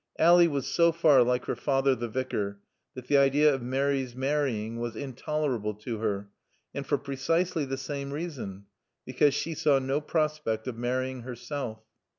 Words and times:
Ally 0.17 0.47
was 0.47 0.65
so 0.65 0.91
far 0.91 1.21
like 1.21 1.45
her 1.45 1.55
father 1.55 1.93
the 1.93 2.07
Vicar, 2.07 2.59
that 2.95 3.05
the 3.05 3.19
idea 3.19 3.53
of 3.53 3.61
Mary's 3.61 4.15
marrying 4.15 4.79
was 4.79 4.95
intolerable 4.95 5.75
to 5.75 5.99
her 5.99 6.27
and 6.73 6.87
for 6.87 6.97
precisely 6.97 7.65
the 7.65 7.77
same 7.77 8.11
reason, 8.11 8.65
because 9.05 9.35
she 9.35 9.53
saw 9.53 9.77
no 9.77 10.01
prospect 10.01 10.67
of 10.67 10.75
marrying 10.75 11.21
herself. 11.21 11.81